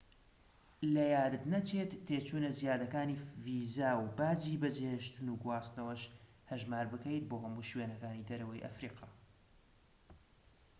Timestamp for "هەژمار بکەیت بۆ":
6.51-7.37